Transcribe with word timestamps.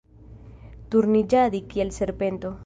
Turniĝadi 0.95 1.63
kiel 1.75 1.93
serpento. 2.01 2.55